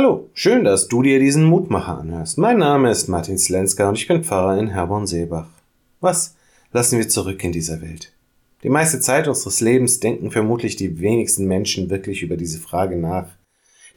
Hallo, 0.00 0.30
schön, 0.32 0.62
dass 0.62 0.86
du 0.86 1.02
dir 1.02 1.18
diesen 1.18 1.42
Mutmacher 1.42 1.98
anhörst. 1.98 2.38
Mein 2.38 2.58
Name 2.58 2.88
ist 2.88 3.08
Martin 3.08 3.36
Slenska 3.36 3.88
und 3.88 3.98
ich 3.98 4.06
bin 4.06 4.22
Pfarrer 4.22 4.56
in 4.56 4.68
Herborn-Seebach. 4.68 5.48
Was 6.00 6.36
lassen 6.72 6.98
wir 6.98 7.08
zurück 7.08 7.42
in 7.42 7.50
dieser 7.50 7.82
Welt? 7.82 8.12
Die 8.62 8.68
meiste 8.68 9.00
Zeit 9.00 9.26
unseres 9.26 9.60
Lebens 9.60 9.98
denken 9.98 10.30
vermutlich 10.30 10.76
die 10.76 11.00
wenigsten 11.00 11.46
Menschen 11.46 11.90
wirklich 11.90 12.22
über 12.22 12.36
diese 12.36 12.60
Frage 12.60 12.96
nach. 12.96 13.26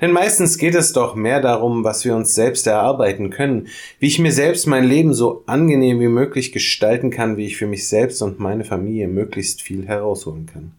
Denn 0.01 0.11
meistens 0.11 0.57
geht 0.57 0.73
es 0.73 0.91
doch 0.91 1.13
mehr 1.13 1.39
darum, 1.39 1.84
was 1.84 2.04
wir 2.04 2.15
uns 2.15 2.33
selbst 2.33 2.65
erarbeiten 2.65 3.29
können, 3.29 3.68
wie 3.99 4.07
ich 4.07 4.18
mir 4.18 4.31
selbst 4.31 4.65
mein 4.65 4.86
Leben 4.86 5.13
so 5.13 5.43
angenehm 5.45 5.99
wie 5.99 6.07
möglich 6.07 6.52
gestalten 6.52 7.11
kann, 7.11 7.38
wie 7.38 7.45
ich 7.45 7.57
für 7.57 7.68
mich 7.68 7.88
selbst 7.88 8.23
und 8.23 8.39
meine 8.39 8.63
Familie 8.65 9.07
möglichst 9.07 9.61
viel 9.61 9.88
herausholen 9.88 10.47
kann. 10.47 10.71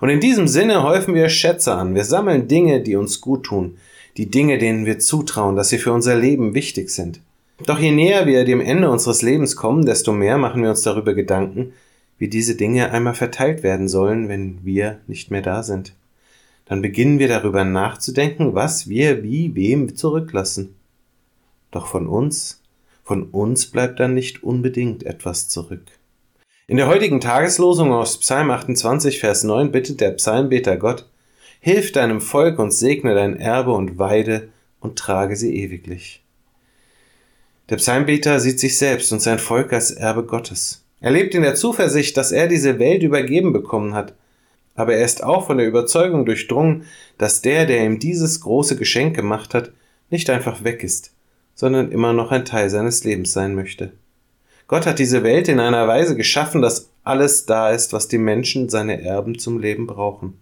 Und 0.00 0.08
in 0.08 0.18
diesem 0.18 0.48
Sinne 0.48 0.82
häufen 0.82 1.14
wir 1.14 1.28
Schätze 1.28 1.72
an, 1.72 1.94
wir 1.94 2.04
sammeln 2.04 2.48
Dinge, 2.48 2.82
die 2.82 2.96
uns 2.96 3.20
gut 3.20 3.44
tun, 3.44 3.78
die 4.16 4.30
Dinge, 4.30 4.58
denen 4.58 4.86
wir 4.86 4.98
zutrauen, 4.98 5.56
dass 5.56 5.68
sie 5.68 5.78
für 5.78 5.92
unser 5.92 6.16
Leben 6.16 6.54
wichtig 6.54 6.90
sind. 6.90 7.20
Doch 7.64 7.78
je 7.78 7.90
näher 7.90 8.26
wir 8.26 8.44
dem 8.44 8.60
Ende 8.60 8.90
unseres 8.90 9.22
Lebens 9.22 9.56
kommen, 9.56 9.86
desto 9.86 10.12
mehr 10.12 10.38
machen 10.38 10.62
wir 10.62 10.70
uns 10.70 10.82
darüber 10.82 11.14
Gedanken, 11.14 11.72
wie 12.18 12.28
diese 12.28 12.54
Dinge 12.54 12.90
einmal 12.92 13.14
verteilt 13.14 13.62
werden 13.62 13.88
sollen, 13.88 14.28
wenn 14.28 14.64
wir 14.64 14.98
nicht 15.06 15.30
mehr 15.30 15.42
da 15.42 15.62
sind. 15.62 15.92
Dann 16.66 16.82
beginnen 16.82 17.18
wir 17.18 17.28
darüber 17.28 17.64
nachzudenken, 17.64 18.54
was 18.54 18.88
wir 18.88 19.22
wie 19.22 19.54
wem 19.54 19.94
zurücklassen. 19.94 20.74
Doch 21.70 21.86
von 21.86 22.06
uns, 22.06 22.62
von 23.04 23.24
uns 23.24 23.66
bleibt 23.66 24.00
dann 24.00 24.14
nicht 24.14 24.42
unbedingt 24.42 25.04
etwas 25.04 25.48
zurück. 25.48 25.82
In 26.66 26.76
der 26.76 26.88
heutigen 26.88 27.20
Tageslosung 27.20 27.92
aus 27.92 28.18
Psalm 28.18 28.50
28, 28.50 29.20
Vers 29.20 29.44
9 29.44 29.70
bittet 29.70 30.00
der 30.00 30.10
Psalmbeter 30.10 30.76
Gott, 30.76 31.06
Hilf 31.66 31.90
deinem 31.90 32.20
Volk 32.20 32.60
und 32.60 32.70
segne 32.70 33.12
dein 33.16 33.40
Erbe 33.40 33.72
und 33.72 33.98
weide 33.98 34.50
und 34.78 34.96
trage 34.96 35.34
sie 35.34 35.56
ewiglich. 35.56 36.22
Der 37.70 37.74
Psalmbeter 37.74 38.38
sieht 38.38 38.60
sich 38.60 38.78
selbst 38.78 39.12
und 39.12 39.20
sein 39.20 39.40
Volk 39.40 39.72
als 39.72 39.90
Erbe 39.90 40.22
Gottes. 40.22 40.84
Er 41.00 41.10
lebt 41.10 41.34
in 41.34 41.42
der 41.42 41.56
Zuversicht, 41.56 42.16
dass 42.16 42.30
er 42.30 42.46
diese 42.46 42.78
Welt 42.78 43.02
übergeben 43.02 43.52
bekommen 43.52 43.94
hat, 43.94 44.14
aber 44.76 44.94
er 44.94 45.04
ist 45.04 45.24
auch 45.24 45.48
von 45.48 45.58
der 45.58 45.66
Überzeugung 45.66 46.24
durchdrungen, 46.24 46.84
dass 47.18 47.42
der, 47.42 47.66
der 47.66 47.84
ihm 47.84 47.98
dieses 47.98 48.42
große 48.42 48.76
Geschenk 48.76 49.16
gemacht 49.16 49.52
hat, 49.52 49.72
nicht 50.08 50.30
einfach 50.30 50.62
weg 50.62 50.84
ist, 50.84 51.14
sondern 51.56 51.90
immer 51.90 52.12
noch 52.12 52.30
ein 52.30 52.44
Teil 52.44 52.70
seines 52.70 53.02
Lebens 53.02 53.32
sein 53.32 53.56
möchte. 53.56 53.90
Gott 54.68 54.86
hat 54.86 55.00
diese 55.00 55.24
Welt 55.24 55.48
in 55.48 55.58
einer 55.58 55.88
Weise 55.88 56.14
geschaffen, 56.14 56.62
dass 56.62 56.90
alles 57.02 57.44
da 57.44 57.72
ist, 57.72 57.92
was 57.92 58.06
die 58.06 58.18
Menschen, 58.18 58.68
seine 58.68 59.02
Erben 59.02 59.40
zum 59.40 59.58
Leben 59.58 59.88
brauchen 59.88 60.38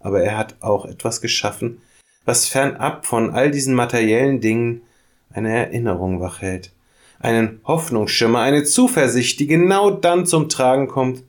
aber 0.00 0.22
er 0.22 0.36
hat 0.36 0.56
auch 0.60 0.84
etwas 0.84 1.20
geschaffen, 1.20 1.80
was 2.24 2.46
fernab 2.46 3.06
von 3.06 3.30
all 3.30 3.50
diesen 3.50 3.74
materiellen 3.74 4.40
Dingen 4.40 4.82
eine 5.30 5.50
Erinnerung 5.50 6.20
wachhält, 6.20 6.72
einen 7.20 7.60
Hoffnungsschimmer, 7.64 8.40
eine 8.40 8.64
Zuversicht, 8.64 9.40
die 9.40 9.46
genau 9.46 9.90
dann 9.90 10.26
zum 10.26 10.48
Tragen 10.48 10.88
kommt, 10.88 11.22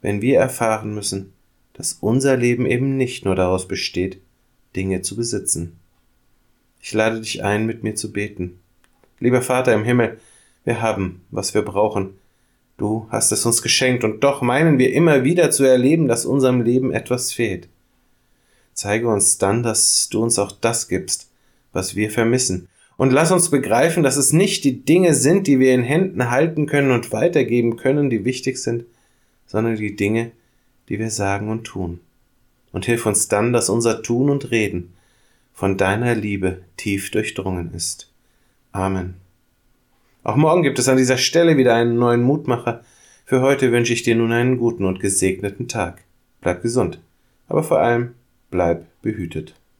wenn 0.00 0.20
wir 0.20 0.38
erfahren 0.38 0.94
müssen, 0.94 1.32
dass 1.72 1.94
unser 1.94 2.36
Leben 2.36 2.66
eben 2.66 2.96
nicht 2.96 3.24
nur 3.24 3.34
daraus 3.34 3.66
besteht, 3.66 4.20
Dinge 4.76 5.02
zu 5.02 5.16
besitzen. 5.16 5.78
Ich 6.80 6.92
lade 6.92 7.20
dich 7.20 7.42
ein, 7.42 7.64
mit 7.64 7.82
mir 7.82 7.94
zu 7.94 8.12
beten. 8.12 8.60
Lieber 9.18 9.40
Vater 9.40 9.72
im 9.72 9.84
Himmel, 9.84 10.20
wir 10.64 10.82
haben, 10.82 11.24
was 11.30 11.54
wir 11.54 11.62
brauchen. 11.62 12.18
Du 12.76 13.06
hast 13.10 13.32
es 13.32 13.46
uns 13.46 13.62
geschenkt, 13.62 14.04
und 14.04 14.22
doch 14.24 14.42
meinen 14.42 14.78
wir 14.78 14.92
immer 14.92 15.24
wieder 15.24 15.50
zu 15.50 15.64
erleben, 15.64 16.08
dass 16.08 16.26
unserem 16.26 16.60
Leben 16.60 16.92
etwas 16.92 17.32
fehlt. 17.32 17.68
Zeige 18.74 19.08
uns 19.08 19.38
dann, 19.38 19.62
dass 19.62 20.08
du 20.08 20.22
uns 20.22 20.38
auch 20.38 20.52
das 20.52 20.88
gibst, 20.88 21.30
was 21.72 21.96
wir 21.96 22.10
vermissen. 22.10 22.68
Und 22.96 23.12
lass 23.12 23.32
uns 23.32 23.50
begreifen, 23.50 24.02
dass 24.02 24.16
es 24.16 24.32
nicht 24.32 24.64
die 24.64 24.84
Dinge 24.84 25.14
sind, 25.14 25.46
die 25.46 25.58
wir 25.58 25.74
in 25.74 25.82
Händen 25.82 26.30
halten 26.30 26.66
können 26.66 26.90
und 26.90 27.12
weitergeben 27.12 27.76
können, 27.76 28.10
die 28.10 28.24
wichtig 28.24 28.58
sind, 28.58 28.84
sondern 29.46 29.76
die 29.76 29.96
Dinge, 29.96 30.32
die 30.88 30.98
wir 30.98 31.10
sagen 31.10 31.48
und 31.48 31.64
tun. 31.64 32.00
Und 32.72 32.86
hilf 32.86 33.06
uns 33.06 33.28
dann, 33.28 33.52
dass 33.52 33.68
unser 33.68 34.02
Tun 34.02 34.30
und 34.30 34.50
Reden 34.50 34.92
von 35.52 35.76
deiner 35.76 36.14
Liebe 36.14 36.62
tief 36.76 37.10
durchdrungen 37.10 37.72
ist. 37.74 38.10
Amen. 38.72 39.14
Auch 40.24 40.36
morgen 40.36 40.62
gibt 40.62 40.78
es 40.78 40.88
an 40.88 40.96
dieser 40.96 41.18
Stelle 41.18 41.56
wieder 41.56 41.74
einen 41.74 41.96
neuen 41.96 42.22
Mutmacher. 42.22 42.82
Für 43.24 43.40
heute 43.40 43.70
wünsche 43.70 43.92
ich 43.92 44.02
dir 44.02 44.16
nun 44.16 44.32
einen 44.32 44.58
guten 44.58 44.84
und 44.84 44.98
gesegneten 44.98 45.68
Tag. 45.68 46.02
Bleib 46.40 46.62
gesund, 46.62 46.98
aber 47.48 47.62
vor 47.62 47.78
allem 47.78 48.14
bleib 48.54 48.86
behütet. 49.02 49.54